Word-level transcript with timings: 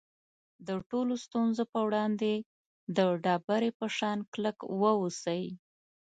د 0.67 0.69
ټولو 0.89 1.13
ستونزو 1.25 1.63
په 1.73 1.79
وړاندې 1.87 2.33
د 2.97 2.97
ډبرې 3.23 3.69
په 3.79 3.85
شان 3.97 4.17
کلک 4.33 4.57
واوسئ. 4.81 5.43